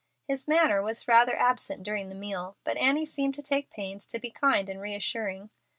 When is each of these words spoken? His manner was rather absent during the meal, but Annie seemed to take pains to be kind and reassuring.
His 0.27 0.47
manner 0.47 0.81
was 0.81 1.07
rather 1.07 1.37
absent 1.37 1.83
during 1.83 2.09
the 2.09 2.15
meal, 2.15 2.57
but 2.63 2.75
Annie 2.75 3.05
seemed 3.05 3.35
to 3.35 3.43
take 3.43 3.69
pains 3.69 4.07
to 4.07 4.17
be 4.17 4.31
kind 4.31 4.67
and 4.67 4.81
reassuring. 4.81 5.51